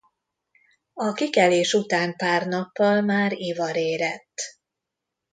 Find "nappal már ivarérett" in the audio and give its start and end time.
2.47-4.33